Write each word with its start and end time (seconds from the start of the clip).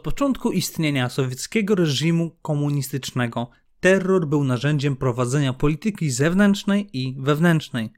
Od 0.00 0.04
początku 0.04 0.52
istnienia 0.52 1.08
sowieckiego 1.08 1.74
reżimu 1.74 2.30
komunistycznego 2.42 3.50
terror 3.80 4.26
był 4.26 4.44
narzędziem 4.44 4.96
prowadzenia 4.96 5.52
polityki 5.52 6.10
zewnętrznej 6.10 6.88
i 6.92 7.16
wewnętrznej. 7.18 7.92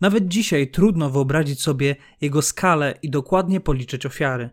Nawet 0.00 0.28
dzisiaj 0.28 0.70
trudno 0.70 1.10
wyobrazić 1.10 1.62
sobie 1.62 1.96
jego 2.20 2.42
skalę 2.42 2.98
i 3.02 3.10
dokładnie 3.10 3.60
policzyć 3.60 4.06
ofiary. 4.06 4.50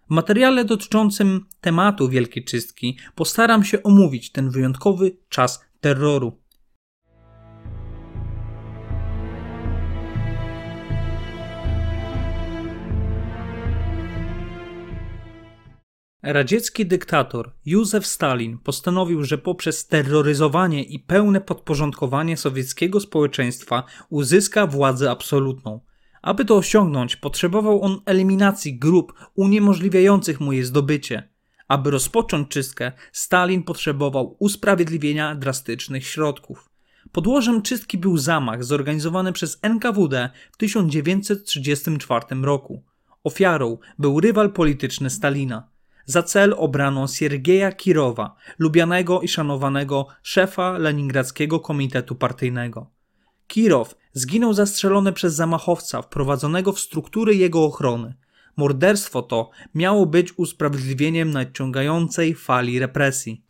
W 0.09 0.13
materiale 0.13 0.65
dotyczącym 0.65 1.45
tematu 1.61 2.09
Wielkiej 2.09 2.43
Czystki 2.43 2.97
postaram 3.15 3.63
się 3.63 3.83
omówić 3.83 4.31
ten 4.31 4.49
wyjątkowy 4.49 5.17
czas 5.29 5.61
terroru. 5.81 6.40
Radziecki 16.23 16.85
dyktator 16.85 17.51
Józef 17.65 18.07
Stalin 18.07 18.57
postanowił, 18.57 19.23
że 19.23 19.37
poprzez 19.37 19.87
terroryzowanie 19.87 20.83
i 20.83 20.99
pełne 20.99 21.41
podporządkowanie 21.41 22.37
sowieckiego 22.37 22.99
społeczeństwa 22.99 23.83
uzyska 24.09 24.67
władzę 24.67 25.11
absolutną. 25.11 25.79
Aby 26.21 26.45
to 26.45 26.55
osiągnąć, 26.55 27.15
potrzebował 27.15 27.81
on 27.81 28.01
eliminacji 28.05 28.79
grup 28.79 29.13
uniemożliwiających 29.35 30.39
mu 30.39 30.53
jej 30.53 30.63
zdobycie. 30.63 31.29
Aby 31.67 31.91
rozpocząć 31.91 32.47
czystkę, 32.47 32.91
Stalin 33.11 33.63
potrzebował 33.63 34.35
usprawiedliwienia 34.39 35.35
drastycznych 35.35 36.07
środków. 36.07 36.69
Podłożem 37.11 37.61
czystki 37.61 37.97
był 37.97 38.17
zamach 38.17 38.63
zorganizowany 38.63 39.33
przez 39.33 39.59
NKWD 39.61 40.29
w 40.51 40.57
1934 40.57 42.25
roku. 42.41 42.83
Ofiarą 43.23 43.77
był 43.99 44.19
rywal 44.19 44.51
polityczny 44.51 45.09
Stalina. 45.09 45.71
Za 46.05 46.23
cel 46.23 46.55
obrano 46.57 47.07
Siergieja 47.07 47.71
Kirowa, 47.71 48.35
lubianego 48.59 49.21
i 49.21 49.27
szanowanego 49.27 50.07
szefa 50.23 50.77
Leningradzkiego 50.77 51.59
Komitetu 51.59 52.15
Partyjnego. 52.15 52.91
Kirow 53.47 53.95
zginął 54.13 54.53
zastrzelony 54.53 55.13
przez 55.13 55.33
zamachowca 55.35 56.01
wprowadzonego 56.01 56.73
w 56.73 56.79
struktury 56.79 57.35
jego 57.35 57.63
ochrony. 57.63 58.13
Morderstwo 58.57 59.21
to 59.21 59.49
miało 59.75 60.05
być 60.05 60.33
usprawiedliwieniem 60.37 61.31
nadciągającej 61.31 62.35
fali 62.35 62.79
represji. 62.79 63.45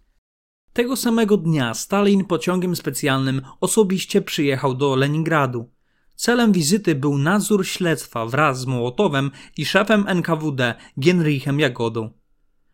Tego 0.74 0.96
samego 0.96 1.38
dnia 1.38 1.74
Stalin 1.74 2.26
pociągiem 2.26 2.76
specjalnym 2.76 3.42
osobiście 3.62 4.22
przyjechał 4.22 4.76
do 4.76 4.96
Leningradu. 4.96 5.70
Celem 6.16 6.52
wizyty 6.52 6.96
był 6.96 7.18
nadzór 7.18 7.68
śledztwa 7.68 8.26
wraz 8.26 8.60
z 8.60 8.66
Mołotowem 8.66 9.32
i 9.58 9.66
szefem 9.66 10.06
NKWD 10.08 10.76
Genrichem 10.98 11.60
Jagodą. 11.60 12.10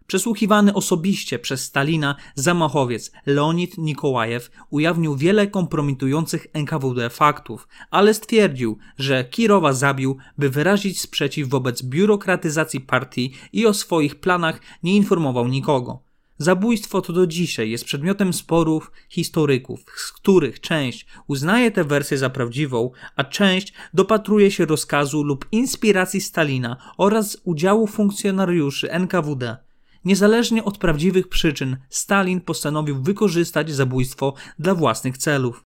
Przesłuchiwany 0.08 0.74
osobiście 0.74 1.40
przez 1.40 1.64
Stalina 1.64 2.16
zamachowiec 2.36 3.12
Leonid 3.26 3.78
Nikołajew 3.78 4.52
ujawnił 4.70 5.16
wiele 5.16 5.48
kompromitujących 5.48 6.48
NKWD 6.54 7.10
faktów, 7.10 7.68
ale 7.92 8.14
stwierdził, 8.14 8.78
że 8.98 9.26
Kirowa 9.26 9.74
zabił, 9.74 10.18
by 10.38 10.50
wyrazić 10.50 11.02
sprzeciw 11.02 11.50
wobec 11.50 11.84
biurokratyzacji 11.84 12.82
partii 12.82 13.34
i 13.54 13.66
o 13.66 13.74
swoich 13.74 14.16
planach 14.16 14.62
nie 14.84 14.96
informował 14.96 15.48
nikogo. 15.48 16.00
Zabójstwo 16.38 17.02
to 17.02 17.14
do 17.14 17.28
dzisiaj 17.28 17.70
jest 17.70 17.86
przedmiotem 17.86 18.34
sporów 18.34 18.92
historyków, 19.10 19.86
z 19.96 20.12
których 20.12 20.60
część 20.60 21.06
uznaje 21.28 21.72
tę 21.72 21.84
wersję 21.84 22.18
za 22.18 22.30
prawdziwą, 22.30 22.92
a 23.16 23.24
część 23.24 23.74
dopatruje 23.94 24.52
się 24.52 24.66
rozkazu 24.66 25.24
lub 25.24 25.46
inspiracji 25.52 26.22
Stalina 26.22 26.78
oraz 26.98 27.42
udziału 27.44 27.88
funkcjonariuszy 27.88 28.92
NKWD. 28.92 29.67
Niezależnie 30.08 30.64
od 30.64 30.78
prawdziwych 30.78 31.28
przyczyn, 31.28 31.78
Stalin 31.90 32.42
postanowił 32.42 33.02
wykorzystać 33.02 33.72
zabójstwo 33.72 34.34
dla 34.60 34.76
własnych 34.76 35.18
celów. 35.18 35.64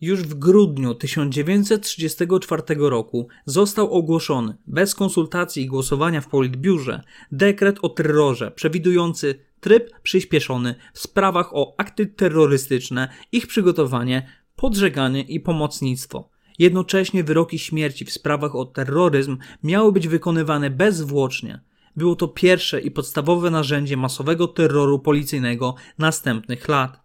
Już 0.00 0.22
w 0.22 0.34
grudniu 0.34 0.94
1934 0.94 2.62
roku 2.78 3.28
został 3.46 3.92
ogłoszony, 3.92 4.56
bez 4.66 4.94
konsultacji 4.94 5.62
i 5.62 5.66
głosowania 5.66 6.20
w 6.20 6.28
Politbiurze, 6.28 7.02
dekret 7.32 7.78
o 7.82 7.88
terrorze 7.88 8.50
przewidujący 8.50 9.34
tryb 9.60 10.00
przyspieszony 10.02 10.74
w 10.92 10.98
sprawach 10.98 11.50
o 11.56 11.74
akty 11.78 12.06
terrorystyczne, 12.06 13.08
ich 13.32 13.46
przygotowanie, 13.46 14.28
podżeganie 14.56 15.22
i 15.22 15.40
pomocnictwo. 15.40 16.30
Jednocześnie 16.58 17.24
wyroki 17.24 17.58
śmierci 17.58 18.04
w 18.04 18.12
sprawach 18.12 18.54
o 18.54 18.64
terroryzm 18.64 19.36
miały 19.62 19.92
być 19.92 20.08
wykonywane 20.08 20.70
bezzwłocznie. 20.70 21.60
Było 21.96 22.16
to 22.16 22.28
pierwsze 22.28 22.80
i 22.80 22.90
podstawowe 22.90 23.50
narzędzie 23.50 23.96
masowego 23.96 24.48
terroru 24.48 24.98
policyjnego 24.98 25.74
następnych 25.98 26.68
lat. 26.68 27.04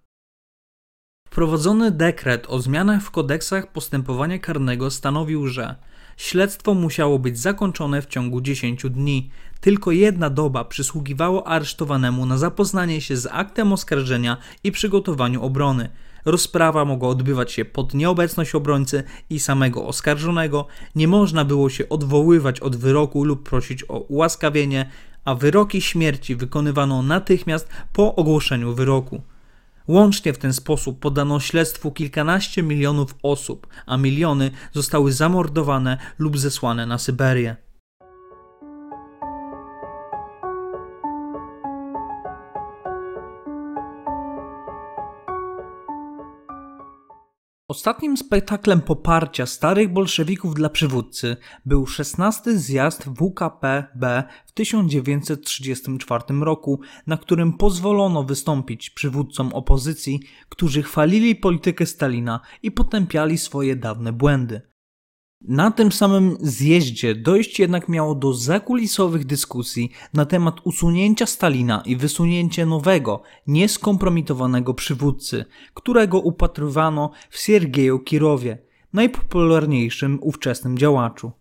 Wprowadzony 1.28 1.92
dekret 1.92 2.48
o 2.50 2.60
zmianach 2.60 3.04
w 3.04 3.12
kodeksach 3.12 3.72
postępowania 3.72 4.40
karnego 4.40 4.92
stanowił, 4.92 5.48
że 5.48 5.76
śledztwo 6.20 6.74
musiało 6.74 7.20
być 7.20 7.40
zakończone 7.40 8.02
w 8.02 8.06
ciągu 8.06 8.42
10 8.42 8.84
dni. 8.90 9.30
Tylko 9.62 9.92
jedna 9.92 10.30
doba 10.30 10.66
przysługiwało 10.66 11.48
aresztowanemu 11.48 12.26
na 12.26 12.38
zapoznanie 12.38 13.02
się 13.02 13.18
z 13.18 13.28
aktem 13.32 13.74
oskarżenia 13.74 14.38
i 14.64 14.72
przygotowaniu 14.72 15.44
obrony. 15.44 15.90
Rozprawa 16.26 16.86
mogła 16.86 17.10
odbywać 17.10 17.52
się 17.52 17.66
pod 17.66 17.94
nieobecność 17.94 18.56
obrońcy 18.56 19.04
i 19.30 19.40
samego 19.40 19.88
oskarżonego, 19.88 20.68
nie 20.96 21.08
można 21.08 21.46
było 21.46 21.70
się 21.70 21.90
odwoływać 21.90 22.60
od 22.60 22.76
wyroku 22.76 23.24
lub 23.24 23.50
prosić 23.50 23.84
o 23.88 24.00
ułaskawienie, 24.00 24.90
a 25.26 25.36
wyroki 25.36 25.82
śmierci 25.82 26.36
wykonywano 26.36 27.04
natychmiast 27.04 27.70
po 27.94 28.16
ogłoszeniu 28.16 28.76
wyroku. 28.76 29.22
Łącznie 29.90 30.34
w 30.34 30.38
ten 30.38 30.54
sposób 30.54 31.00
podano 31.00 31.40
śledztwu 31.40 31.92
kilkanaście 31.92 32.64
milionów 32.64 33.16
osób, 33.24 33.68
a 33.86 33.98
miliony 33.98 34.52
zostały 34.74 35.12
zamordowane 35.12 35.98
lub 36.20 36.38
zesłane 36.38 36.86
na 36.86 36.98
Syberię. 36.98 37.69
Ostatnim 47.70 48.18
spektaklem 48.18 48.82
poparcia 48.82 49.46
starych 49.46 49.94
bolszewików 49.94 50.54
dla 50.56 50.70
przywódcy 50.70 51.38
był 51.66 51.88
16 51.88 52.58
zjazd 52.58 53.04
WKPB 53.04 54.24
w 54.46 54.52
1934 54.52 56.24
roku, 56.42 56.80
na 57.08 57.18
którym 57.18 57.54
pozwolono 57.54 58.24
wystąpić 58.24 58.90
przywódcom 58.90 59.54
opozycji, 59.54 60.20
którzy 60.50 60.84
chwalili 60.84 61.36
politykę 61.36 61.86
Stalina 61.86 62.40
i 62.64 62.72
potępiali 62.72 63.38
swoje 63.38 63.76
dawne 63.76 64.14
błędy. 64.14 64.69
Na 65.42 65.72
tym 65.72 65.92
samym 65.92 66.38
zjeździe 66.40 67.16
dojść 67.16 67.60
jednak 67.60 67.90
miało 67.90 68.16
do 68.16 68.34
zakulisowych 68.34 69.26
dyskusji 69.26 69.92
na 70.14 70.26
temat 70.26 70.56
usunięcia 70.64 71.26
Stalina 71.26 71.84
i 71.86 71.96
wysunięcia 71.96 72.66
nowego, 72.66 73.22
nieskompromitowanego 73.48 74.74
przywódcy, 74.74 75.46
którego 75.74 76.20
upatrywano 76.20 77.12
w 77.30 77.38
Siergieju 77.38 78.00
Kirowie, 78.00 78.58
najpopularniejszym 78.94 80.20
ówczesnym 80.22 80.78
działaczu. 80.78 81.32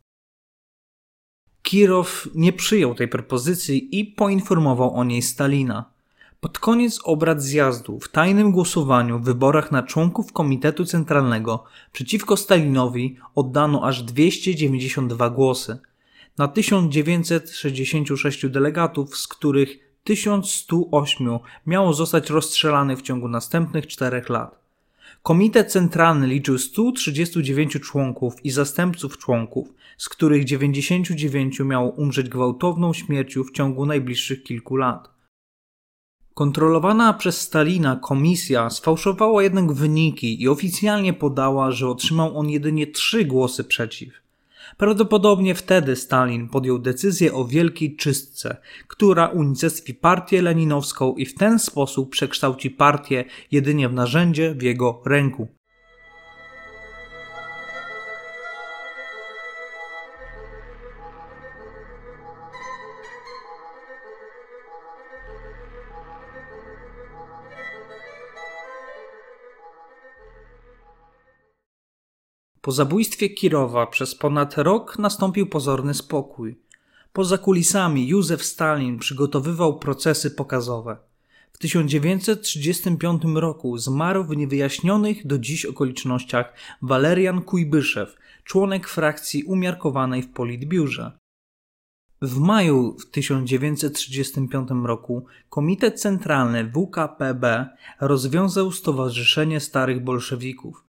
Kirow 1.62 2.29
nie 2.35 2.53
przyjął 2.53 2.95
tej 2.95 3.09
propozycji 3.09 4.00
i 4.00 4.05
poinformował 4.05 4.95
o 4.95 5.05
niej 5.05 5.23
Stalina. 5.23 5.98
Pod 6.40 6.58
koniec 6.58 7.00
obrad 7.05 7.43
zjazdu 7.43 8.00
w 8.00 8.08
tajnym 8.08 8.52
głosowaniu 8.52 9.19
w 9.19 9.25
wyborach 9.25 9.73
na 9.73 9.82
członków 9.82 10.32
Komitetu 10.32 10.85
Centralnego 10.85 11.64
przeciwko 11.93 12.37
Stalinowi 12.37 13.17
oddano 13.35 13.85
aż 13.85 14.02
292 14.02 15.31
głosy. 15.31 15.79
Na 16.37 16.49
1966 16.49 18.46
delegatów, 18.46 19.17
z 19.17 19.29
których 19.29 19.79
1108 20.05 21.38
miało 21.67 21.93
zostać 21.93 22.31
rozstrzelanych 22.31 22.99
w 22.99 23.02
ciągu 23.02 23.29
następnych 23.29 23.87
czterech 23.87 24.29
lat. 24.29 24.58
Komitet 25.23 25.73
Centralny 25.73 26.26
liczył 26.26 26.58
139 26.58 27.73
członków 27.73 28.44
i 28.44 28.50
zastępców 28.50 29.19
członków, 29.19 29.69
z 29.96 30.08
których 30.08 30.44
99 30.44 31.61
miało 31.61 31.90
umrzeć 31.90 32.29
gwałtowną 32.29 32.93
śmiercią 32.93 33.44
w 33.44 33.52
ciągu 33.52 33.87
najbliższych 33.87 34.43
kilku 34.43 34.76
lat. 34.76 35.18
Kontrolowana 36.38 37.12
przez 37.12 37.40
Stalina 37.40 37.96
komisja 37.96 38.70
sfałszowała 38.70 39.43
jednak 39.43 39.73
wyniki 39.73 40.43
i 40.43 40.49
oficjalnie 40.49 41.12
podała, 41.12 41.70
że 41.70 41.88
otrzymał 41.88 42.38
on 42.38 42.50
jedynie 42.50 42.87
trzy 42.87 43.25
głosy 43.25 43.64
przeciw. 43.64 44.14
Prawdopodobnie 44.76 45.55
wtedy 45.55 45.96
Stalin 45.96 46.49
podjął 46.49 46.79
decyzję 46.79 47.35
o 47.35 47.44
wielkiej 47.44 47.96
czystce, 47.96 48.56
która 48.88 49.26
unicestwi 49.26 49.94
partię 49.94 50.43
leninowską 50.43 51.14
i 51.14 51.26
w 51.26 51.35
ten 51.35 51.58
sposób 51.58 52.11
przekształci 52.11 52.70
partię 52.70 53.25
jedynie 53.50 53.88
w 53.88 53.94
narzędzie 53.94 54.55
w 54.55 54.62
jego 54.62 55.02
ręku. 55.06 55.49
Po 72.69 72.73
zabójstwie 72.73 73.31
Kirowa 73.31 73.87
przez 73.87 74.15
ponad 74.15 74.59
rok 74.59 74.99
nastąpił 74.99 75.47
pozorny 75.47 75.94
spokój. 75.94 76.59
Poza 77.12 77.38
kulisami 77.38 78.09
Józef 78.09 78.44
Stalin 78.44 78.99
przygotowywał 78.99 79.79
procesy 79.79 80.31
pokazowe. 80.31 80.97
W 81.53 81.59
1935 81.59 83.23
roku 83.35 83.79
zmarł 83.79 84.25
w 84.25 84.37
niewyjaśnionych 84.37 85.26
do 85.26 85.38
dziś 85.38 85.65
okolicznościach 85.65 86.53
Walerian 86.82 87.43
Kujbyszew, 87.43 88.17
członek 88.44 88.88
frakcji 88.88 89.44
umiarkowanej 89.44 90.23
w 90.23 90.32
Politbiurze. 90.32 91.19
W 92.23 92.38
maju 92.38 92.97
1935 93.11 94.69
roku 94.85 95.26
Komitet 95.50 96.00
Centralny 96.00 96.73
WKPB 96.73 97.69
rozwiązał 98.00 98.73
Stowarzyszenie 98.73 99.61
Starych 99.61 100.05
Bolszewików. 100.05 100.88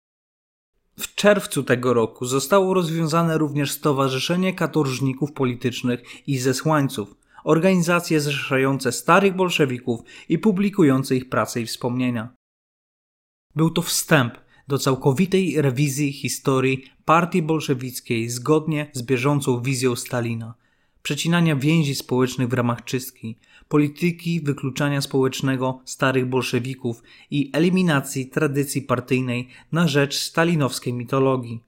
W 0.99 1.15
czerwcu 1.15 1.63
tego 1.63 1.95
roku 1.95 2.27
zostało 2.27 2.75
rozwiązane 2.75 3.39
również 3.39 3.73
Stowarzyszenie 3.73 4.55
Katorżników 4.55 5.33
Politycznych 5.33 6.03
i 6.27 6.39
Zesłańców, 6.39 7.15
organizacje 7.45 8.21
zrzeszające 8.21 8.93
starych 8.93 9.37
bolszewików 9.37 10.01
i 10.29 10.39
publikujące 10.39 11.17
ich 11.17 11.29
prace 11.29 11.61
i 11.61 11.67
wspomnienia. 11.67 12.35
Był 13.55 13.71
to 13.71 13.83
wstęp 13.83 14.35
do 14.69 14.79
całkowitej 14.79 15.63
rewizji 15.63 16.13
historii 16.13 16.85
partii 17.05 17.43
bolszewickiej 17.43 18.29
zgodnie 18.29 18.91
z 18.93 19.03
bieżącą 19.03 19.63
wizją 19.63 19.97
Stalina, 19.97 20.55
przecinania 21.09 21.57
więzi 21.57 21.95
społecznych 21.95 22.49
w 22.49 22.53
ramach 22.53 22.85
czystki, 22.85 23.39
polityki 23.69 24.41
wykluczania 24.41 25.01
społecznego 25.01 25.81
starych 25.85 26.27
bolszewików 26.27 27.03
i 27.31 27.51
eliminacji 27.55 28.27
tradycji 28.27 28.83
partyjnej 28.83 29.49
na 29.73 29.89
rzecz 29.89 30.19
stalinowskiej 30.19 30.93
mitologii. 30.93 31.65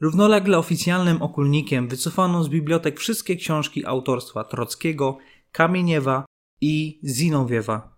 Równolegle 0.00 0.58
oficjalnym 0.58 1.22
okulnikiem 1.22 1.88
wycofano 1.88 2.44
z 2.44 2.48
bibliotek 2.48 3.00
wszystkie 3.00 3.36
książki 3.36 3.86
autorstwa 3.86 4.44
Trockiego, 4.44 5.18
Kamieniewa 5.52 6.24
i 6.60 7.00
Zinowiewa. 7.04 7.95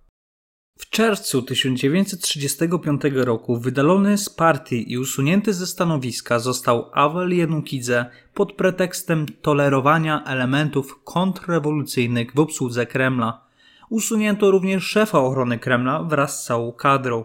W 0.78 0.90
czerwcu 0.90 1.42
1935 1.42 3.02
roku 3.14 3.60
wydalony 3.60 4.18
z 4.18 4.28
partii 4.28 4.92
i 4.92 4.98
usunięty 4.98 5.54
ze 5.54 5.66
stanowiska 5.66 6.38
został 6.38 6.90
Awel 6.92 7.36
Jenukidze 7.36 8.06
pod 8.34 8.52
pretekstem 8.52 9.26
tolerowania 9.42 10.24
elementów 10.24 11.00
kontrrewolucyjnych 11.04 12.34
w 12.34 12.38
obsłudze 12.40 12.86
Kremla. 12.86 13.44
Usunięto 13.90 14.50
również 14.50 14.84
szefa 14.84 15.20
ochrony 15.20 15.58
Kremla 15.58 16.02
wraz 16.02 16.42
z 16.42 16.46
całą 16.46 16.72
kadrą. 16.72 17.24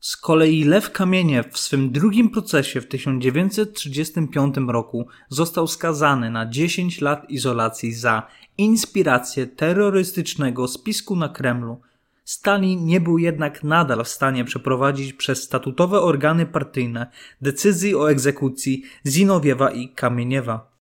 Z 0.00 0.16
kolei 0.16 0.64
Lew 0.64 0.90
Kamieniew 0.90 1.46
w 1.52 1.58
swym 1.58 1.90
drugim 1.90 2.30
procesie 2.30 2.80
w 2.80 2.88
1935 2.88 4.54
roku 4.68 5.06
został 5.28 5.66
skazany 5.66 6.30
na 6.30 6.46
10 6.46 7.00
lat 7.00 7.30
izolacji 7.30 7.92
za 7.92 8.26
inspirację 8.58 9.46
terrorystycznego 9.46 10.68
spisku 10.68 11.16
na 11.16 11.28
Kremlu– 11.28 11.80
Stalin 12.24 12.84
nie 12.84 13.00
był 13.00 13.18
jednak 13.18 13.64
nadal 13.64 14.04
w 14.04 14.08
stanie 14.08 14.44
przeprowadzić 14.44 15.12
przez 15.12 15.42
statutowe 15.42 16.00
organy 16.00 16.46
partyjne 16.46 17.06
decyzji 17.40 17.94
o 17.94 18.10
egzekucji 18.10 18.82
Zinowiewa 19.06 19.70
i 19.70 19.88
Kamieniewa. 19.88 20.74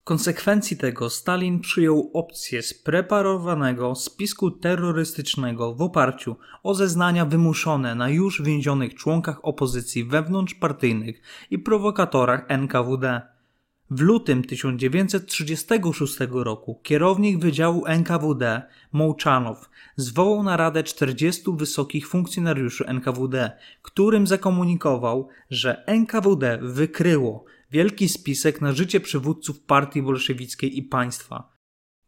W 0.00 0.04
konsekwencji 0.04 0.76
tego 0.76 1.10
Stalin 1.10 1.60
przyjął 1.60 2.10
opcję 2.14 2.62
spreparowanego 2.62 3.94
spisku 3.94 4.50
terrorystycznego 4.50 5.74
w 5.74 5.82
oparciu 5.82 6.36
o 6.62 6.74
zeznania 6.74 7.24
wymuszone 7.24 7.94
na 7.94 8.08
już 8.08 8.42
więzionych 8.42 8.94
członkach 8.94 9.38
opozycji 9.42 10.04
wewnątrzpartyjnych 10.04 11.22
i 11.50 11.58
prowokatorach 11.58 12.44
NKWD. 12.48 13.29
W 13.92 14.00
lutym 14.00 14.44
1936 14.44 16.16
roku 16.30 16.80
kierownik 16.82 17.38
Wydziału 17.38 17.86
NKWD 17.86 18.62
Mołczanow 18.92 19.70
zwołał 19.96 20.42
naradę 20.42 20.82
40 20.82 21.42
wysokich 21.56 22.08
funkcjonariuszy 22.08 22.86
NKWD, 22.86 23.50
którym 23.82 24.26
zakomunikował, 24.26 25.28
że 25.50 25.86
NKWD 25.86 26.58
wykryło 26.62 27.44
wielki 27.70 28.08
spisek 28.08 28.60
na 28.60 28.72
życie 28.72 29.00
przywódców 29.00 29.60
partii 29.60 30.02
bolszewickiej 30.02 30.78
i 30.78 30.82
państwa. 30.82 31.52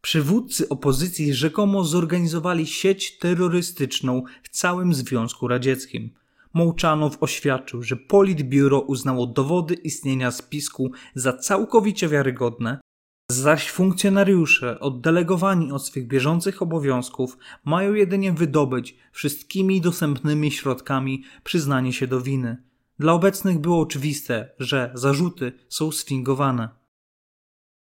Przywódcy 0.01 0.69
opozycji 0.69 1.33
rzekomo 1.33 1.83
zorganizowali 1.83 2.67
sieć 2.67 3.17
terrorystyczną 3.17 4.23
w 4.43 4.49
całym 4.49 4.93
Związku 4.93 5.47
Radzieckim– 5.47 6.09
Mołczanow 6.53 7.17
oświadczył, 7.21 7.83
że 7.83 7.95
Politbiuro 7.95 8.79
uznało 8.79 9.27
dowody 9.27 9.73
istnienia 9.73 10.31
spisku 10.31 10.91
za 11.15 11.33
całkowicie 11.33 12.07
wiarygodne, 12.07 12.79
zaś 13.31 13.71
funkcjonariusze 13.71 14.79
oddelegowani 14.79 15.71
od 15.71 15.85
swych 15.85 16.07
bieżących 16.07 16.61
obowiązków 16.61 17.37
mają 17.65 17.93
jedynie 17.93 18.33
wydobyć 18.33 18.95
wszystkimi 19.11 19.81
dostępnymi 19.81 20.51
środkami 20.51 21.23
przyznanie 21.43 21.93
się 21.93 22.07
do 22.07 22.21
winy. 22.21 22.63
Dla 22.99 23.13
obecnych 23.13 23.59
było 23.59 23.79
oczywiste, 23.79 24.49
że 24.59 24.91
zarzuty 24.93 25.51
są 25.69 25.91
sfingowane. 25.91 26.69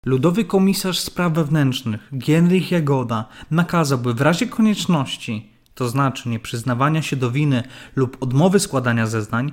Ludowy 0.07 0.45
komisarz 0.45 0.99
spraw 0.99 1.33
wewnętrznych 1.33 2.11
Gienrich 2.19 2.71
Jagoda 2.71 3.29
nakazałby 3.51 4.15
w 4.15 4.21
razie 4.21 4.47
konieczności 4.47 5.53
to 5.79 5.89
znaczy 5.89 6.29
nieprzyznawania 6.29 7.03
się 7.03 7.17
do 7.17 7.31
winy 7.31 7.63
lub 7.97 8.17
odmowy 8.21 8.61
składania 8.61 9.07
zeznań, 9.07 9.53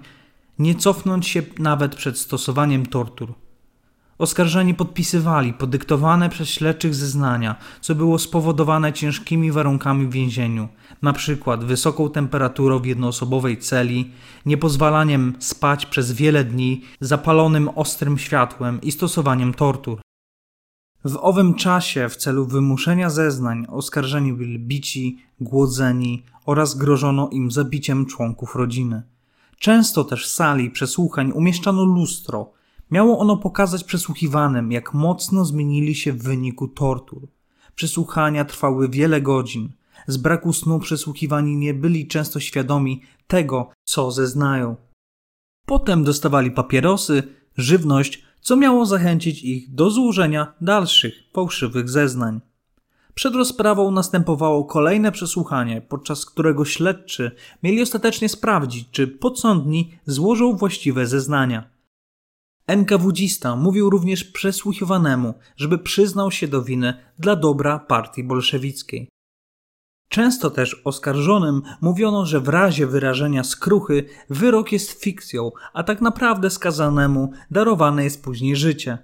nie 0.60 0.76
cofnąć 0.76 1.28
się 1.28 1.42
nawet 1.60 1.96
przed 1.96 2.18
stosowaniem 2.18 2.86
tortur. 2.86 3.34
Oskarżeni 4.18 4.74
podpisywali 4.74 5.54
podyktowane 5.54 6.30
przez 6.30 6.50
śledczych 6.50 6.96
zeznania, 6.96 7.56
co 7.82 7.96
było 7.96 8.20
spowodowane 8.20 8.94
ciężkimi 8.94 9.52
warunkami 9.52 10.08
w 10.08 10.12
więzieniu, 10.12 10.68
np. 11.04 11.58
wysoką 11.58 12.10
temperaturą 12.10 12.80
w 12.80 12.86
jednoosobowej 12.86 13.58
celi, 13.58 14.12
niepozwalaniem 14.46 15.34
spać 15.40 15.86
przez 15.86 16.12
wiele 16.12 16.44
dni, 16.44 16.82
zapalonym 17.00 17.70
ostrym 17.76 18.18
światłem 18.18 18.82
i 18.82 18.92
stosowaniem 18.92 19.54
tortur. 19.54 20.00
W 21.06 21.18
owym 21.22 21.54
czasie 21.54 22.10
w 22.10 22.16
celu 22.16 22.46
wymuszenia 22.46 23.10
zeznań 23.10 23.66
oskarżeni 23.70 24.34
byli 24.34 24.60
bici, 24.60 25.18
głodzeni 25.40 26.24
oraz 26.46 26.78
grożono 26.78 27.30
im 27.30 27.52
zabiciem 27.52 28.06
członków 28.06 28.56
rodziny. 28.56 29.04
Często 29.60 30.04
też 30.04 30.26
w 30.26 30.32
sali 30.32 30.72
przesłuchań 30.72 31.32
umieszczano 31.32 31.84
lustro. 31.84 32.52
Miało 32.92 33.20
ono 33.20 33.38
pokazać 33.38 33.84
przesłuchiwanym, 33.84 34.72
jak 34.72 34.94
mocno 34.94 35.46
zmienili 35.46 35.96
się 35.96 36.14
w 36.14 36.24
wyniku 36.24 36.68
tortur. 36.68 37.28
Przesłuchania 37.76 38.46
trwały 38.46 38.90
wiele 38.90 39.22
godzin. 39.22 39.70
Z 40.08 40.18
braku 40.18 40.54
snu 40.54 40.80
przesłuchiwani 40.80 41.56
nie 41.56 41.74
byli 41.74 42.08
często 42.08 42.40
świadomi 42.40 43.02
tego, 43.28 43.70
co 43.84 44.12
zeznają. 44.12 44.76
Potem 45.66 46.04
dostawali 46.04 46.52
papierosy, 46.52 47.24
żywność 47.58 48.25
co 48.46 48.56
miało 48.56 48.86
zachęcić 48.86 49.44
ich 49.44 49.74
do 49.74 49.90
złożenia 49.90 50.54
dalszych 50.62 51.14
fałszywych 51.34 51.90
zeznań. 51.90 52.42
Przed 53.14 53.36
rozprawą 53.36 53.92
następowało 53.92 54.66
kolejne 54.66 55.12
przesłuchanie, 55.12 55.82
podczas 55.82 56.26
którego 56.26 56.66
śledczy 56.66 57.32
mieli 57.64 57.82
ostatecznie 57.82 58.30
sprawdzić, 58.30 58.88
czy 58.92 59.08
podsądni 59.08 59.92
złożą 60.06 60.56
właściwe 60.56 61.08
zeznania. 61.08 61.70
NKWdzista 62.68 63.56
mówił 63.56 63.90
również 63.90 64.24
przesłuchiwanemu, 64.24 65.34
żeby 65.56 65.78
przyznał 65.78 66.32
się 66.32 66.48
do 66.48 66.64
winy 66.64 66.94
dla 67.20 67.36
dobra 67.36 67.80
partii 67.80 68.24
bolszewickiej. 68.24 69.10
Często 70.10 70.50
też 70.50 70.82
oskarżonym 70.84 71.62
mówiono, 71.82 72.26
że 72.26 72.40
w 72.40 72.48
razie 72.48 72.88
wyrażenia 72.88 73.44
skruchy 73.44 74.06
wyrok 74.30 74.72
jest 74.72 75.04
fikcją, 75.04 75.52
a 75.74 75.84
tak 75.84 76.02
naprawdę 76.02 76.50
skazanemu 76.50 77.32
darowane 77.52 78.04
jest 78.04 78.24
później 78.24 78.56
życie. 78.56 78.98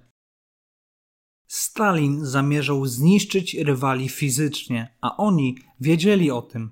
Stalin 1.48 2.26
zamierzał 2.26 2.86
zniszczyć 2.86 3.54
rywali 3.54 4.10
fizycznie, 4.10 4.96
a 5.02 5.18
oni 5.18 5.58
wiedzieli 5.80 6.32
o 6.32 6.42
tym. 6.42 6.72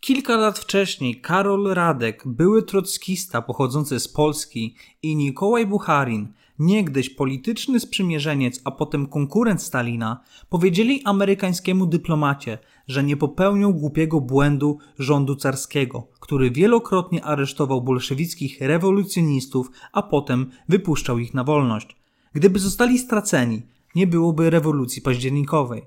Kilka 0.00 0.36
lat 0.36 0.58
wcześniej 0.58 1.20
Karol 1.20 1.74
Radek, 1.74 2.22
były 2.26 2.62
trockista 2.62 3.42
pochodzący 3.42 4.00
z 4.00 4.08
Polski 4.08 4.76
i 5.02 5.16
Nikołaj 5.16 5.66
Bucharin, 5.66 6.32
niegdyś 6.58 7.10
polityczny 7.10 7.80
sprzymierzeniec, 7.80 8.60
a 8.64 8.70
potem 8.70 9.06
konkurent 9.06 9.62
Stalina, 9.62 10.24
powiedzieli 10.48 11.02
amerykańskiemu 11.04 11.86
dyplomacie, 11.86 12.58
że 12.86 13.04
nie 13.04 13.16
popełnią 13.16 13.72
głupiego 13.72 14.20
błędu 14.20 14.78
rządu 14.98 15.36
carskiego, 15.36 16.08
który 16.20 16.50
wielokrotnie 16.50 17.24
aresztował 17.24 17.82
bolszewickich 17.82 18.60
rewolucjonistów, 18.60 19.70
a 19.92 20.02
potem 20.02 20.50
wypuszczał 20.68 21.18
ich 21.18 21.34
na 21.34 21.44
wolność. 21.44 21.96
Gdyby 22.32 22.58
zostali 22.58 22.98
straceni, 22.98 23.62
nie 23.94 24.06
byłoby 24.06 24.50
rewolucji 24.50 25.02
październikowej. 25.02 25.82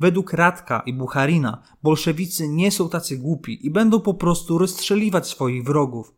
Według 0.00 0.32
Radka 0.32 0.82
i 0.86 0.92
Bucharina 0.92 1.62
bolszewicy 1.82 2.48
nie 2.48 2.70
są 2.70 2.88
tacy 2.88 3.18
głupi 3.18 3.66
i 3.66 3.70
będą 3.70 4.00
po 4.00 4.14
prostu 4.14 4.58
rozstrzeliwać 4.58 5.28
swoich 5.28 5.64
wrogów. 5.64 6.14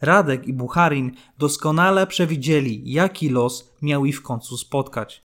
Radek 0.00 0.46
i 0.46 0.52
Bucharin 0.52 1.12
doskonale 1.38 2.06
przewidzieli, 2.06 2.92
jaki 2.92 3.28
los 3.28 3.74
miał 3.82 4.04
ich 4.04 4.18
w 4.18 4.22
końcu 4.22 4.56
spotkać. 4.56 5.25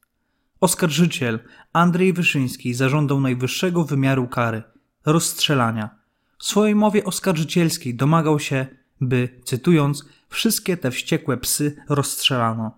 Oskarżyciel 0.61 1.39
Andrzej 1.73 2.13
Wyszyński 2.13 2.75
zażądał 2.75 3.21
najwyższego 3.21 3.85
wymiaru 3.85 4.29
kary 4.29 4.63
rozstrzelania. 5.07 5.91
W 6.39 6.45
swojej 6.45 6.75
mowie 6.75 7.05
oskarżycielskiej 7.05 7.95
domagał 7.95 8.39
się, 8.39 8.67
by, 9.01 9.41
cytując, 9.45 10.05
wszystkie 10.29 10.77
te 10.77 10.91
wściekłe 10.91 11.37
psy 11.37 11.77
rozstrzelano. 11.89 12.77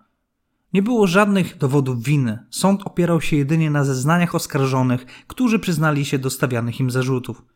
Nie 0.73 0.81
było 0.81 1.07
żadnych 1.07 1.57
dowodów 1.57 2.03
winy. 2.03 2.39
Sąd 2.49 2.81
opierał 2.85 3.21
się 3.21 3.35
jedynie 3.35 3.69
na 3.69 3.83
zeznaniach 3.83 4.35
oskarżonych, 4.35 5.05
którzy 5.27 5.59
przyznali 5.59 6.05
się 6.05 6.19
do 6.19 6.29
stawianych 6.29 6.79
im 6.79 6.91
zarzutów. 6.91 7.52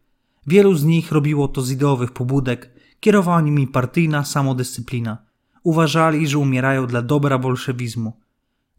Wielu 0.47 0.75
z 0.75 0.83
nich 0.83 1.11
robiło 1.11 1.47
to 1.47 1.61
z 1.61 1.71
ideowych 1.71 2.11
pobudek, 2.11 2.69
kierowała 2.99 3.41
nimi 3.41 3.67
partyjna 3.67 4.25
samodyscyplina. 4.25 5.17
Uważali, 5.63 6.27
że 6.27 6.37
umierają 6.37 6.87
dla 6.87 7.01
dobra 7.01 7.37
bolszewizmu. 7.37 8.13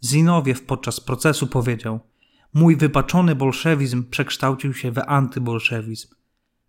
Zinowiew 0.04 0.62
podczas 0.62 1.00
procesu 1.00 1.46
powiedział: 1.46 2.00
Mój 2.54 2.76
wypaczony 2.76 3.34
bolszewizm 3.34 4.04
przekształcił 4.10 4.74
się 4.74 4.92
w 4.92 4.98
antybolszewizm. 4.98 6.08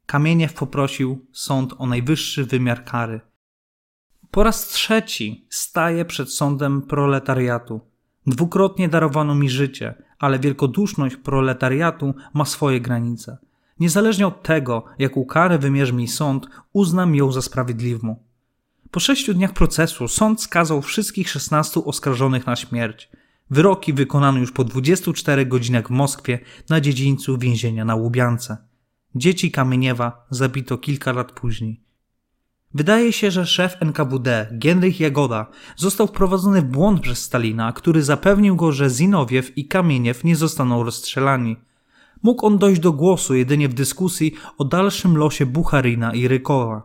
Kamieniew 0.05 0.53
poprosił 0.53 1.25
sąd 1.31 1.73
o 1.77 1.85
najwyższy 1.85 2.45
wymiar 2.45 2.85
kary. 2.85 3.21
Po 4.31 4.43
raz 4.43 4.67
trzeci 4.67 5.47
staję 5.49 6.05
przed 6.05 6.31
sądem 6.31 6.81
proletariatu. 6.81 7.81
Dwukrotnie 8.27 8.89
darowano 8.89 9.35
mi 9.35 9.49
życie, 9.49 9.93
ale 10.19 10.39
wielkoduszność 10.39 11.15
proletariatu 11.15 12.13
ma 12.33 12.45
swoje 12.45 12.81
granice. 12.81 13.37
Niezależnie 13.79 14.27
od 14.27 14.43
tego, 14.43 14.85
jaką 14.99 15.25
karę 15.25 15.59
wymierzy 15.59 15.93
mi 15.93 16.07
sąd, 16.07 16.47
uznam 16.73 17.15
ją 17.15 17.31
za 17.31 17.41
sprawiedliwą. 17.41 18.15
Po 18.91 18.99
sześciu 18.99 19.33
dniach 19.33 19.53
procesu 19.53 20.07
sąd 20.07 20.41
skazał 20.41 20.81
wszystkich 20.81 21.29
16 21.29 21.85
oskarżonych 21.85 22.45
na 22.45 22.55
śmierć. 22.55 23.09
Wyroki 23.49 23.93
wykonano 23.93 24.39
już 24.39 24.51
po 24.51 24.63
24 24.63 25.45
godzinach 25.45 25.87
w 25.87 25.91
Moskwie 25.91 26.39
na 26.69 26.81
dziedzińcu 26.81 27.37
więzienia 27.37 27.85
na 27.85 27.95
Łubiance. 27.95 28.57
Dzieci 29.15 29.51
Kamieniewa 29.51 30.25
zabito 30.29 30.77
kilka 30.77 31.11
lat 31.11 31.31
później. 31.31 31.81
Wydaje 32.73 33.13
się, 33.13 33.31
że 33.31 33.45
szef 33.45 33.77
NKWD, 33.79 34.57
Gienrich 34.59 34.99
Jagoda, 34.99 35.45
został 35.75 36.07
wprowadzony 36.07 36.61
w 36.61 36.65
błąd 36.65 37.01
przez 37.01 37.23
Stalina, 37.23 37.73
który 37.73 38.03
zapewnił 38.03 38.55
go, 38.55 38.71
że 38.71 38.89
Zinowiew 38.89 39.57
i 39.57 39.67
Kamieniew 39.67 40.23
nie 40.23 40.35
zostaną 40.35 40.83
rozstrzelani. 40.83 41.57
Mógł 42.23 42.45
on 42.45 42.57
dojść 42.57 42.81
do 42.81 42.93
głosu 42.93 43.35
jedynie 43.35 43.69
w 43.69 43.73
dyskusji 43.73 44.33
o 44.57 44.65
dalszym 44.65 45.17
losie 45.17 45.45
Bucharina 45.45 46.13
i 46.13 46.27
Rykowa. 46.27 46.83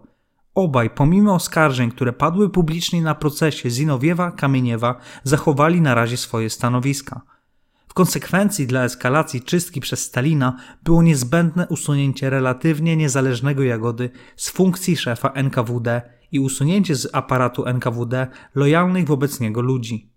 Obaj, 0.54 0.90
pomimo 0.90 1.34
oskarżeń, 1.34 1.90
które 1.90 2.12
padły 2.12 2.50
publicznie 2.50 3.02
na 3.02 3.14
procesie 3.14 3.70
Zinowiewa, 3.70 4.30
Kamieniewa, 4.30 5.00
zachowali 5.22 5.80
na 5.80 5.94
razie 5.94 6.16
swoje 6.16 6.50
stanowiska. 6.50 7.20
W 7.88 7.94
konsekwencji 7.94 8.66
dla 8.66 8.84
eskalacji 8.84 9.42
czystki 9.42 9.80
przez 9.80 10.00
Stalina 10.00 10.56
było 10.82 11.02
niezbędne 11.02 11.68
usunięcie 11.68 12.30
relatywnie 12.30 12.96
niezależnego 12.96 13.62
Jagody 13.62 14.10
z 14.36 14.50
funkcji 14.50 14.96
szefa 14.96 15.28
NKWD 15.28 16.02
i 16.32 16.40
usunięcie 16.40 16.94
z 16.96 17.14
aparatu 17.14 17.66
NKWD 17.66 18.26
lojalnych 18.54 19.06
wobec 19.06 19.40
niego 19.40 19.60
ludzi. 19.60 20.13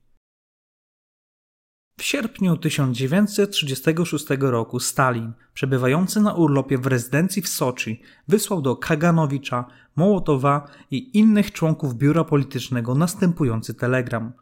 W 1.97 2.03
sierpniu 2.03 2.57
1936 2.57 4.25
roku 4.39 4.79
Stalin, 4.79 5.33
przebywający 5.53 6.21
na 6.21 6.33
urlopie 6.33 6.77
w 6.77 6.87
rezydencji 6.87 7.41
w 7.41 7.49
Soczi, 7.49 8.01
wysłał 8.27 8.61
do 8.61 8.75
Kaganowicza, 8.75 9.65
Mołotowa 9.95 10.67
i 10.91 11.17
innych 11.17 11.51
członków 11.51 11.95
biura 11.95 12.23
politycznego 12.23 12.95
następujący 12.95 13.73
telegram– 13.73 14.33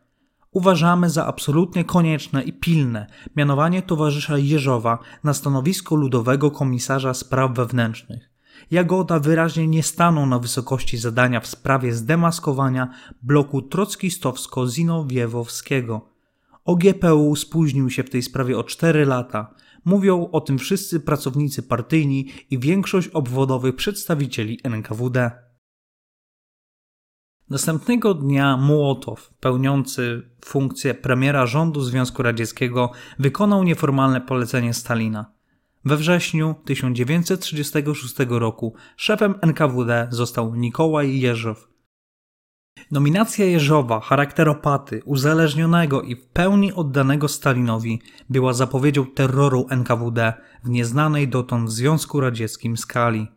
Uważamy 0.56 1.10
za 1.10 1.26
absolutnie 1.26 1.84
konieczne 1.84 2.44
i 2.44 2.54
pilne 2.54 3.08
mianowanie 3.36 3.82
towarzysza 3.82 4.38
Jeżowa 4.38 5.00
na 5.24 5.34
stanowisko 5.34 5.96
ludowego 5.96 6.52
komisarza 6.52 7.14
spraw 7.14 7.54
wewnętrznych. 7.54 8.30
Jagoda 8.72 9.20
wyraźnie 9.20 9.68
nie 9.68 9.84
stanął 9.84 10.26
na 10.26 10.40
wysokości 10.40 10.98
zadania 10.98 11.40
w 11.40 11.48
sprawie 11.48 11.94
zdemaskowania 11.94 12.90
bloku 13.22 13.62
trockistowsko-zinowiewowskiego. 13.62 16.02
OGPU 16.66 17.36
spóźnił 17.36 17.90
się 17.90 18.04
w 18.04 18.10
tej 18.10 18.22
sprawie 18.22 18.58
o 18.58 18.64
4 18.64 19.06
lata. 19.06 19.56
Mówią 19.86 20.30
o 20.32 20.42
tym 20.42 20.58
wszyscy 20.58 21.00
pracownicy 21.00 21.64
partyjni 21.64 22.32
i 22.50 22.60
większość 22.60 23.08
obwodowych 23.08 23.76
przedstawicieli 23.76 24.60
NKWD. 24.64 25.32
Następnego 27.50 28.14
dnia 28.14 28.58
Mułotow, 28.58 29.34
pełniący 29.40 30.30
funkcję 30.46 30.94
premiera 30.94 31.46
rządu 31.46 31.82
Związku 31.82 32.24
Radzieckiego, 32.24 32.92
wykonał 33.20 33.64
nieformalne 33.64 34.22
polecenie 34.22 34.74
Stalina. 34.74 35.32
We 35.86 35.98
wrześniu 35.98 36.56
1936 36.66 38.16
roku 38.30 38.74
szefem 38.98 39.36
NKWD 39.42 40.08
został 40.12 40.56
Nikołaj 40.56 41.20
Jeżow. 41.20 41.75
Nominacja 42.92 43.46
Jeżowa, 43.46 44.00
charakteropaty, 44.00 45.02
uzależnionego 45.06 46.02
i 46.02 46.16
w 46.16 46.28
pełni 46.28 46.74
oddanego 46.74 47.28
Stalinowi, 47.28 48.02
była 48.30 48.54
zapowiedzią 48.54 49.06
terroru 49.06 49.68
NKWD 49.70 50.34
w 50.64 50.70
nieznanej 50.70 51.28
dotąd 51.28 51.70
w 51.70 51.72
Związku 51.72 52.20
Radzieckim 52.20 52.78
skali. 52.78 53.28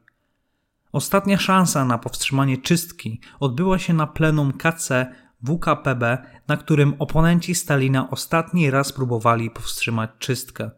Ostatnia 0.92 1.38
szansa 1.38 1.85
na 1.85 1.99
powstrzymanie 1.99 2.59
czystki 2.59 3.21
odbyła 3.40 3.78
się 3.78 3.95
na 3.95 4.07
plenum 4.07 4.52
KC 4.52 5.07
WKPB, 5.42 6.18
na 6.49 6.57
którym 6.57 6.95
oponenci 6.99 7.54
Stalina 7.54 8.11
ostatni 8.11 8.71
raz 8.71 8.92
próbowali 8.92 9.50
powstrzymać 9.50 10.11
czystkę. 10.18 10.71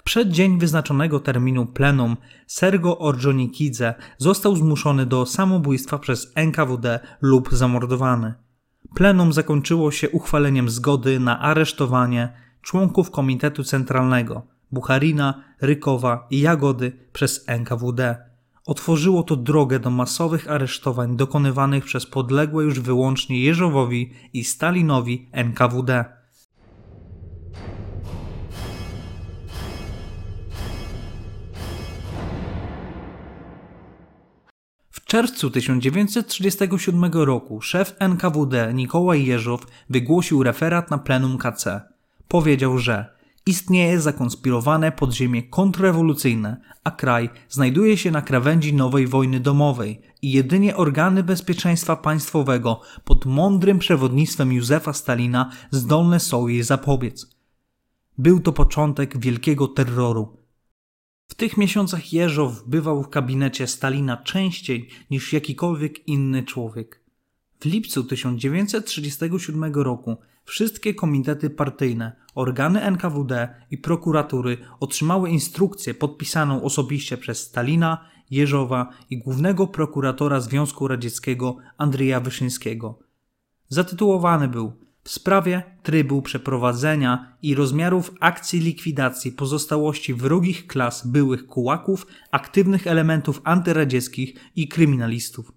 W 0.00 0.02
przeddzień 0.02 0.58
wyznaczonego 0.58 1.20
terminu 1.20 1.66
plenum 1.66 2.16
Sergo 2.46 2.98
Orjonikidze 2.98 3.94
został 4.18 4.56
zmuszony 4.56 5.06
do 5.06 5.26
samobójstwa 5.26 5.98
przez 5.98 6.32
NKWD 6.34 7.00
lub 7.20 7.48
zamordowany. 7.52 8.34
Plenum 8.94 9.32
zakończyło 9.32 9.90
się 9.90 10.10
uchwaleniem 10.10 10.70
zgody 10.70 11.20
na 11.20 11.40
aresztowanie 11.40 12.32
członków 12.62 13.10
Komitetu 13.10 13.64
Centralnego 13.64 14.42
Bucharina, 14.72 15.44
Rykowa 15.60 16.26
i 16.30 16.40
Jagody 16.40 16.92
przez 17.12 17.44
NKWD. 17.46 18.16
Otworzyło 18.66 19.22
to 19.22 19.36
drogę 19.36 19.78
do 19.78 19.90
masowych 19.90 20.50
aresztowań 20.50 21.16
dokonywanych 21.16 21.84
przez 21.84 22.06
podległe 22.06 22.64
już 22.64 22.80
wyłącznie 22.80 23.40
Jeżowowi 23.40 24.12
i 24.32 24.44
Stalinowi 24.44 25.28
NKWD. 25.32 26.19
Czerwcu 35.10 35.50
1937 35.50 37.12
roku 37.12 37.60
szef 37.60 37.96
NKWD 37.98 38.74
Nikołaj 38.74 39.26
Jeżow 39.26 39.66
wygłosił 39.90 40.42
referat 40.42 40.90
na 40.90 40.98
plenum 40.98 41.38
KC. 41.38 41.80
Powiedział, 42.28 42.78
że 42.78 43.06
istnieje 43.46 44.00
zakonspirowane 44.00 44.92
podziemie 44.92 45.42
kontrrewolucyjne, 45.42 46.60
a 46.84 46.90
kraj 46.90 47.30
znajduje 47.48 47.96
się 47.96 48.10
na 48.10 48.22
krawędzi 48.22 48.74
nowej 48.74 49.06
wojny 49.06 49.40
domowej 49.40 50.00
i 50.22 50.32
jedynie 50.32 50.76
organy 50.76 51.22
bezpieczeństwa 51.22 51.96
państwowego 51.96 52.80
pod 53.04 53.26
mądrym 53.26 53.78
przewodnictwem 53.78 54.52
Józefa 54.52 54.92
Stalina 54.92 55.50
zdolne 55.70 56.20
są 56.20 56.48
jej 56.48 56.62
zapobiec. 56.62 57.36
Był 58.18 58.40
to 58.40 58.52
początek 58.52 59.18
wielkiego 59.18 59.68
terroru, 59.68 60.39
w 61.30 61.34
tych 61.34 61.56
miesiącach 61.56 62.12
Jeżow 62.12 62.62
bywał 62.66 63.02
w 63.02 63.08
kabinecie 63.08 63.66
Stalina 63.66 64.16
częściej 64.16 64.88
niż 65.10 65.32
jakikolwiek 65.32 66.08
inny 66.08 66.42
człowiek. 66.42 67.00
W 67.60 67.64
lipcu 67.64 68.04
1937 68.04 69.74
roku 69.74 70.16
wszystkie 70.44 70.94
komitety 70.94 71.50
partyjne, 71.50 72.16
organy 72.34 72.82
NKWD 72.82 73.54
i 73.70 73.78
prokuratury 73.78 74.58
otrzymały 74.80 75.30
instrukcję 75.30 75.94
podpisaną 75.94 76.62
osobiście 76.62 77.16
przez 77.16 77.38
Stalina, 77.38 78.08
Jeżowa 78.30 78.90
i 79.10 79.18
głównego 79.18 79.66
prokuratora 79.66 80.40
Związku 80.40 80.88
Radzieckiego 80.88 81.56
Andrzeja 81.78 82.20
Wyszyńskiego. 82.20 82.98
Zatytułowany 83.68 84.48
był 84.48 84.72
w 85.04 85.10
sprawie 85.10 85.62
trybu 85.82 86.22
przeprowadzenia 86.22 87.36
i 87.42 87.54
rozmiarów 87.54 88.14
akcji 88.20 88.60
likwidacji 88.60 89.32
pozostałości 89.32 90.14
wrogich 90.14 90.66
klas 90.66 91.06
byłych 91.06 91.46
kułaków, 91.46 92.06
aktywnych 92.30 92.86
elementów 92.86 93.40
antyradzieckich 93.44 94.34
i 94.56 94.68
kryminalistów. 94.68 95.52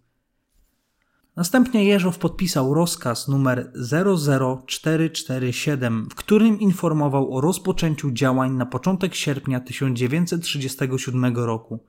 Następnie 1.35 1.85
Jeżow 1.85 2.17
podpisał 2.17 2.73
rozkaz 2.73 3.27
numer 3.27 3.71
00447, 4.17 6.07
w 6.11 6.15
którym 6.15 6.59
informował 6.59 7.35
o 7.35 7.41
rozpoczęciu 7.41 8.11
działań 8.11 8.51
na 8.51 8.65
początek 8.65 9.15
sierpnia 9.15 9.59
1937 9.59 11.35
roku. 11.35 11.83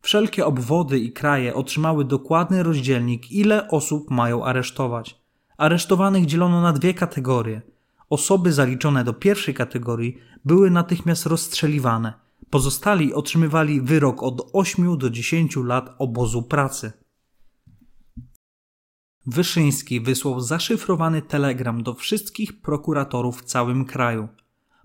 Wszelkie 0.00 0.46
obwody 0.46 0.98
i 0.98 1.12
kraje 1.12 1.54
otrzymały 1.54 2.04
dokładny 2.04 2.62
rozdzielnik, 2.62 3.32
ile 3.32 3.68
osób 3.68 4.10
mają 4.10 4.44
aresztować. 4.44 5.21
Aresztowanych 5.62 6.26
dzielono 6.26 6.60
na 6.60 6.72
dwie 6.72 6.94
kategorie. 6.94 7.62
Osoby 8.10 8.52
zaliczone 8.52 9.04
do 9.04 9.12
pierwszej 9.12 9.54
kategorii 9.54 10.18
były 10.44 10.70
natychmiast 10.70 11.26
rozstrzeliwane. 11.26 12.12
Pozostali 12.50 13.14
otrzymywali 13.14 13.80
wyrok 13.80 14.22
od 14.22 14.50
8 14.52 14.98
do 14.98 15.10
10 15.10 15.56
lat 15.56 15.94
obozu 15.98 16.42
pracy. 16.42 16.92
Wyszyński 19.26 20.00
wysłał 20.00 20.40
zaszyfrowany 20.40 21.22
telegram 21.22 21.82
do 21.82 21.94
wszystkich 21.94 22.60
prokuratorów 22.60 23.42
w 23.42 23.44
całym 23.44 23.84
kraju. 23.84 24.28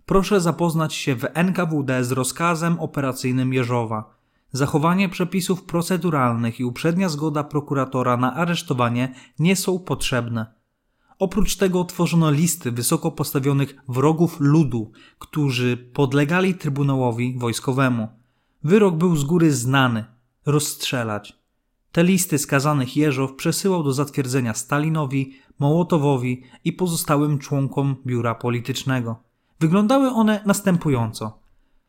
Proszę 0.05 0.41
zapoznać 0.41 0.93
się 0.93 1.15
w 1.15 1.25
NKWD 1.33 2.03
z 2.03 2.11
rozkazem 2.11 2.79
operacyjnym 2.79 3.53
Jeżowa. 3.53 4.17
Zachowanie 4.51 5.09
przepisów 5.09 5.63
proceduralnych 5.63 6.59
i 6.59 6.63
uprzednia 6.63 7.09
zgoda 7.09 7.43
prokuratora 7.43 8.17
na 8.17 8.33
aresztowanie 8.35 9.15
nie 9.39 9.55
są 9.55 9.79
potrzebne. 9.79 10.56
Oprócz 11.19 11.56
tego 11.56 11.84
tworzono 11.84 12.32
listy 12.32 12.71
wysoko 12.71 13.12
postawionych 13.12 13.75
wrogów 13.88 14.38
ludu, 14.39 14.91
którzy 15.19 15.77
podlegali 15.77 16.56
trybunałowi 16.56 17.36
wojskowemu. 17.38 18.08
Wyrok 18.63 18.95
był 18.95 19.15
z 19.15 19.23
góry 19.23 19.51
znany 19.51 20.06
rozstrzelać. 20.45 21.38
Te 21.91 22.03
listy 22.03 22.38
skazanych 22.38 22.97
Jeżow 22.97 23.36
przesyłał 23.36 23.84
do 23.84 23.93
zatwierdzenia 23.93 24.53
Stalinowi, 24.53 25.34
Mołotowowi 25.60 26.43
i 26.63 26.73
pozostałym 26.73 27.39
członkom 27.39 27.95
biura 28.06 28.36
politycznego. 28.36 29.15
Wyglądały 29.60 30.10
one 30.10 30.41
następująco. 30.45 31.39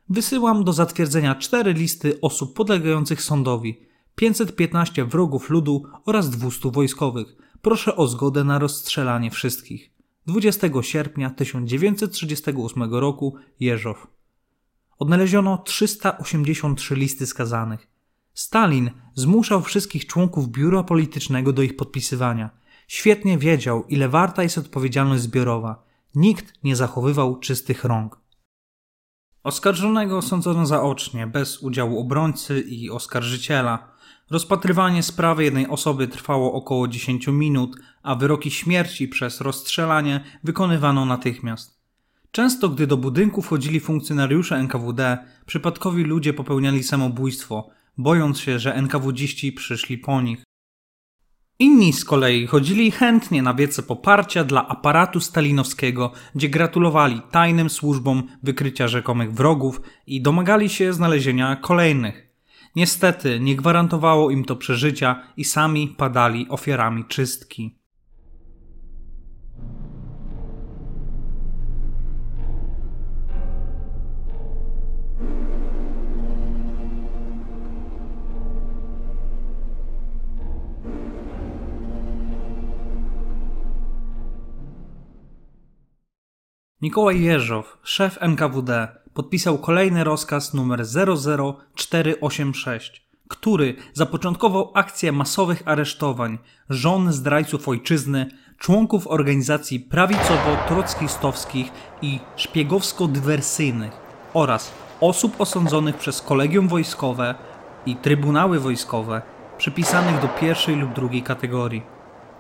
Wysyłam 0.09 0.65
do 0.65 0.73
zatwierdzenia 0.73 1.35
cztery 1.35 1.73
listy 1.73 2.21
osób 2.21 2.55
podlegających 2.55 3.23
sądowi, 3.23 3.81
515 4.15 5.05
wrogów 5.05 5.51
ludu 5.51 5.83
oraz 6.05 6.31
200 6.31 6.71
wojskowych– 6.71 7.37
proszę 7.63 7.97
o 7.97 8.07
zgodę 8.07 8.45
na 8.45 8.59
rozstrzelanie 8.59 9.31
wszystkich. 9.31 9.91
20 10.27 10.69
sierpnia 10.83 11.31
1938 11.31 12.95
roku 12.95 13.37
Jeżow. 13.61 14.07
Odnaleziono 14.99 15.59
383 15.59 16.95
listy 16.95 17.27
skazanych. 17.27 17.89
Stalin 18.35 18.91
zmuszał 19.15 19.63
wszystkich 19.63 20.07
członków 20.07 20.49
biura 20.49 20.83
politycznego 20.83 21.53
do 21.53 21.63
ich 21.63 21.77
podpisywania. 21.77 22.51
Świetnie 22.89 23.39
wiedział, 23.39 23.85
ile 23.89 24.09
warta 24.09 24.43
jest 24.43 24.59
odpowiedzialność 24.59 25.23
zbiorowa. 25.23 25.85
Nikt 26.15 26.65
nie 26.65 26.77
zachowywał 26.77 27.39
czystych 27.39 27.85
rąk. 27.85 28.21
Oskarżonego 29.43 30.19
osądzono 30.19 30.67
zaocznie, 30.67 31.27
bez 31.27 31.63
udziału 31.63 32.01
obrońcy 32.01 32.61
i 32.61 32.91
oskarżyciela. 32.91 33.98
Rozpatrywanie 34.31 35.03
sprawy 35.03 35.45
jednej 35.45 35.69
osoby 35.69 36.09
trwało 36.09 36.53
około 36.53 36.89
10 36.89 37.27
minut, 37.27 37.77
a 38.03 38.15
wyroki 38.15 38.51
śmierci 38.51 39.09
przez 39.09 39.41
rozstrzelanie 39.41 40.21
wykonywano 40.45 41.05
natychmiast. 41.05 41.79
Często, 42.31 42.69
gdy 42.69 42.87
do 42.87 42.97
budynku 42.97 43.43
wchodzili 43.43 43.81
funkcjonariusze 43.81 44.57
NKWD, 44.57 45.19
przypadkowi 45.47 46.05
ludzie 46.05 46.33
popełniali 46.33 46.83
samobójstwo, 46.83 47.69
bojąc 47.99 48.41
się, 48.41 48.59
że 48.59 48.75
NKWDziści 48.75 49.53
przyszli 49.53 49.99
po 49.99 50.21
nich. 50.23 50.43
Inni 51.59 51.93
z 51.93 52.05
kolei 52.05 52.47
chodzili 52.47 52.91
chętnie 52.91 53.43
na 53.43 53.55
wiece 53.55 53.83
poparcia 53.83 54.45
dla 54.45 54.69
aparatu 54.69 55.21
stalinowskiego, 55.21 56.13
gdzie 56.35 56.49
gratulowali 56.49 57.23
tajnym 57.31 57.71
służbom 57.71 58.23
wykrycia 58.43 58.89
rzekomych 58.89 59.33
wrogów 59.33 59.81
i 60.07 60.23
domagali 60.23 60.69
się 60.69 60.93
znalezienia 60.93 61.57
kolejnych. 61.57 62.28
Niestety 62.79 63.41
nie 63.41 63.57
gwarantowało 63.57 64.31
im 64.31 64.45
to 64.45 64.57
przeżycia 64.57 65.23
i 65.37 65.45
sami 65.45 65.89
padali 65.89 66.47
ofiarami 66.49 67.05
czystki. 67.05 67.79
Mikołaj 86.83 87.23
Jeżow, 87.23 87.79
szef 87.83 88.19
NKWD, 88.21 88.89
podpisał 89.19 89.59
kolejny 89.59 90.05
rozkaz 90.05 90.55
numer 90.55 90.87
00486, 90.87 93.09
który 93.29 93.77
zapoczątkował 93.95 94.71
akcję 94.75 95.13
masowych 95.13 95.63
aresztowań 95.65 96.39
żon 96.71 97.13
zdrajców 97.13 97.69
ojczyzny, 97.69 98.27
członków 98.59 99.07
organizacji 99.07 99.89
prawicowo-trockistowskich 99.91 101.71
i 102.03 102.21
szpiegowsko-dywersyjnych 102.37 103.93
oraz 104.35 104.73
osób 105.01 105.41
osądzonych 105.41 105.97
przez 105.97 106.23
kolegium 106.23 106.69
wojskowe 106.69 107.35
i 107.87 107.97
trybunały 107.97 108.61
wojskowe 108.61 109.23
przypisanych 109.57 110.23
do 110.23 110.29
pierwszej 110.29 110.77
lub 110.77 110.95
drugiej 110.95 111.23
kategorii. 111.23 111.83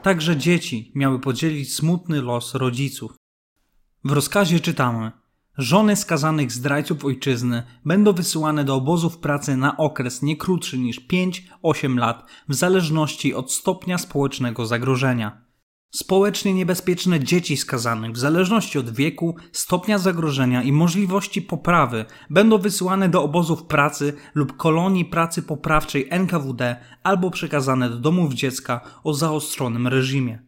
Także 0.02 0.36
dzieci 0.36 0.92
miały 0.94 1.18
podzielić 1.18 1.74
smutny 1.74 2.22
los 2.22 2.54
rodziców. 2.54 3.12
W 4.04 4.12
rozkazie 4.12 4.60
czytamy: 4.60 5.12
Żony 5.58 5.96
skazanych 5.96 6.52
zdrajców 6.52 7.04
ojczyzny 7.04 7.62
będą 7.84 8.12
wysyłane 8.12 8.64
do 8.64 8.74
obozów 8.74 9.18
pracy 9.18 9.56
na 9.56 9.76
okres 9.76 10.22
nie 10.22 10.36
krótszy 10.36 10.78
niż 10.78 11.00
5-8 11.00 11.98
lat, 11.98 12.26
w 12.48 12.54
zależności 12.54 13.34
od 13.34 13.52
stopnia 13.52 13.98
społecznego 13.98 14.66
zagrożenia. 14.66 15.44
Społecznie 15.90 16.54
niebezpieczne 16.54 17.20
dzieci 17.20 17.56
skazanych, 17.56 18.12
w 18.12 18.18
zależności 18.18 18.78
od 18.78 18.90
wieku, 18.90 19.36
stopnia 19.52 19.98
zagrożenia 19.98 20.62
i 20.62 20.72
możliwości 20.72 21.42
poprawy, 21.42 22.04
będą 22.30 22.58
wysyłane 22.58 23.08
do 23.08 23.22
obozów 23.22 23.64
pracy 23.64 24.12
lub 24.34 24.56
kolonii 24.56 25.04
pracy 25.04 25.42
poprawczej 25.42 26.06
NKWD 26.10 26.76
albo 27.02 27.30
przekazane 27.30 27.90
do 27.90 27.96
domów 27.96 28.34
dziecka 28.34 28.80
o 29.04 29.14
zaostrzonym 29.14 29.86
reżimie. 29.86 30.47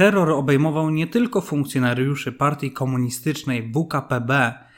Terror 0.00 0.30
obejmował 0.30 0.90
nie 0.90 1.06
tylko 1.06 1.40
funkcjonariuszy 1.40 2.32
partii 2.32 2.72
komunistycznej 2.72 3.72
WKPB 3.72 4.30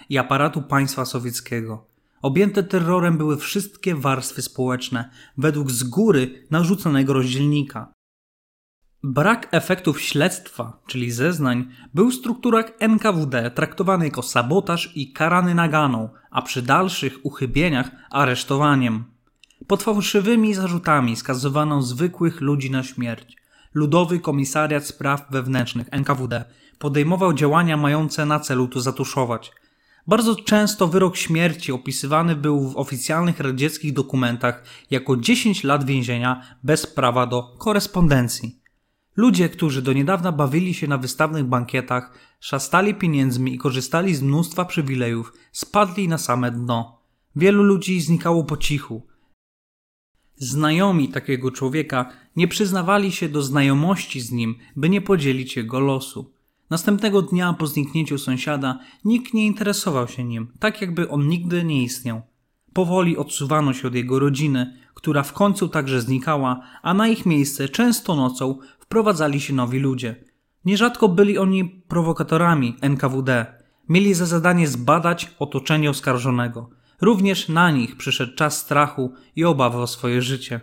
i 0.09 0.19
aparatu 0.19 0.63
państwa 0.63 1.05
sowieckiego. 1.05 1.87
Objęte 2.23 2.63
terrorem 2.63 3.19
były 3.19 3.37
wszystkie 3.37 3.95
warstwy 3.95 4.43
społeczne, 4.43 5.11
według 5.39 5.71
z 5.71 5.83
góry 5.83 6.47
narzuconego 6.51 7.13
rozdzielnika. 7.13 7.93
Brak 9.03 9.49
efektów 9.51 10.01
śledztwa, 10.01 10.83
czyli 10.87 11.11
zeznań, 11.11 11.69
był 11.95 12.11
w 12.11 12.15
strukturach 12.15 12.73
NKWD 12.79 13.51
traktowany 13.51 14.05
jako 14.05 14.23
sabotaż 14.23 14.93
i 14.95 15.13
karany 15.13 15.55
naganą, 15.55 16.09
a 16.31 16.43
przy 16.43 16.63
dalszych 16.63 17.19
uchybieniach 17.23 17.91
aresztowaniem. 18.11 19.05
Pod 19.67 19.83
fałszywymi 19.83 20.55
zarzutami 20.55 21.17
skazywano 21.17 21.83
zwykłych 21.83 22.41
ludzi 22.41 22.71
na 22.71 22.83
śmierć. 22.83 23.42
Ludowy 23.75 24.21
Komisariat 24.21 24.87
Spraw 24.87 25.27
Wewnętrznych 25.31 25.89
NKWD 25.91 26.45
podejmował 26.79 27.33
działania 27.33 27.77
mające 27.77 28.27
na 28.27 28.41
celu 28.41 28.69
to 28.69 28.81
zatuszować. 28.81 29.53
Bardzo 30.07 30.37
często 30.37 30.89
wyrok 30.89 31.17
śmierci 31.17 31.73
opisywany 31.73 32.37
był 32.37 32.71
w 32.71 32.77
oficjalnych 32.77 33.41
radzieckich 33.41 33.93
dokumentach 33.93 34.65
jako 34.91 35.17
10 35.17 35.65
lat 35.65 35.85
więzienia 35.85 36.57
bez 36.63 36.87
prawa 36.87 37.27
do 37.27 37.57
korespondencji. 37.59 38.63
Ludzie, 39.17 39.49
którzy 39.49 39.83
do 39.83 39.93
niedawna 39.93 40.33
bawili 40.33 40.75
się 40.75 40.89
na 40.89 40.99
wystawnych 40.99 41.45
bankietach, 41.45 42.13
szastali 42.41 42.95
pieniędzmi 42.95 43.55
i 43.55 43.59
korzystali 43.59 44.15
z 44.15 44.23
mnóstwa 44.23 44.65
przywilejów, 44.65 45.33
spadli 45.53 46.09
na 46.09 46.19
same 46.19 46.51
dno. 46.51 46.99
Wielu 47.37 47.63
ludzi 47.63 48.01
znikało 48.01 48.45
po 48.45 48.57
cichu. 48.57 49.07
Znajomi 50.37 51.09
takiego 51.09 51.51
człowieka 51.51 52.11
nie 52.37 52.49
przyznawali 52.49 53.13
się 53.13 53.29
do 53.29 53.43
znajomości 53.43 54.21
z 54.21 54.33
nim, 54.33 54.55
by 54.77 54.89
nie 54.89 55.01
podzielić 55.01 55.57
jego 55.57 55.81
losu. 55.81 56.31
Następnego 56.71 57.23
dnia 57.23 57.53
po 57.53 57.67
zniknięciu 57.67 58.19
sąsiada 58.19 58.79
nikt 59.05 59.35
nie 59.35 59.47
interesował 59.47 60.09
się 60.09 60.25
nim, 60.25 60.53
tak 60.59 60.81
jakby 60.81 61.09
on 61.09 61.29
nigdy 61.29 61.65
nie 61.65 61.83
istniał. 61.83 62.23
Powoli 62.73 63.17
odsuwano 63.17 63.73
się 63.73 63.89
od 63.89 63.95
jego 63.95 64.19
rodziny, 64.19 64.77
która 64.95 65.23
w 65.23 65.33
końcu 65.33 65.69
także 65.69 66.01
znikała, 66.01 66.61
a 66.83 66.95
na 66.95 67.09
ich 67.09 67.27
miejsce 67.27 67.69
często 67.69 68.17
nocą 68.17 68.59
wprowadzali 68.79 69.41
się 69.41 69.55
nowi 69.55 69.79
ludzie. 69.79 70.17
Nierzadko 70.65 71.09
byli 71.09 71.39
oni 71.39 71.65
prowokatorami 71.65 72.77
NKWD. 72.81 73.47
Mieli 73.89 74.15
za 74.15 74.27
zadanie 74.27 74.69
zbadać 74.69 75.31
otoczenie 75.39 75.91
oskarżonego. 75.91 76.71
Również 77.03 77.49
na 77.49 77.71
nich 77.71 77.97
przyszedł 77.97 78.35
czas 78.35 78.59
strachu 78.59 79.13
i 79.37 79.45
obawy 79.45 79.79
o 79.79 79.87
swoje 79.87 80.23
życie. 80.23 80.61